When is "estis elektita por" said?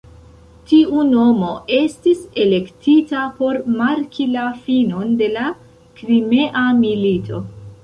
1.79-3.61